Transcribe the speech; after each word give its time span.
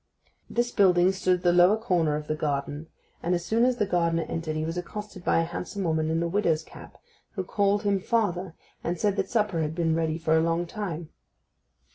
This 0.49 0.71
building 0.71 1.11
stood 1.11 1.35
at 1.35 1.41
the 1.43 1.53
lower 1.53 1.77
corner 1.77 2.15
of 2.15 2.25
the 2.25 2.33
garden, 2.33 2.87
and 3.21 3.35
as 3.35 3.45
soon 3.45 3.63
as 3.63 3.77
the 3.77 3.85
gardener 3.85 4.23
entered 4.27 4.55
he 4.55 4.65
was 4.65 4.75
accosted 4.75 5.23
by 5.23 5.39
a 5.39 5.43
handsome 5.43 5.83
woman 5.83 6.09
in 6.09 6.23
a 6.23 6.27
widow's 6.27 6.63
cap, 6.63 6.97
who 7.33 7.43
called 7.43 7.83
him 7.83 7.99
father, 7.99 8.55
and 8.83 8.99
said 8.99 9.15
that 9.17 9.29
supper 9.29 9.61
had 9.61 9.75
been 9.75 9.93
ready 9.93 10.17
for 10.17 10.35
a 10.35 10.41
long 10.41 10.65
time. 10.65 11.09